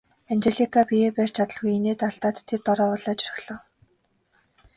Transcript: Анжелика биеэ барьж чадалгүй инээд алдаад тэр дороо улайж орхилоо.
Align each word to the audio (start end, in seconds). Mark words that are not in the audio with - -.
Анжелика 0.31 0.81
биеэ 0.89 1.09
барьж 1.15 1.33
чадалгүй 1.37 1.71
инээд 1.77 2.01
алдаад 2.09 2.37
тэр 2.47 2.59
дороо 2.65 2.87
улайж 2.95 3.19
орхилоо. 3.27 3.59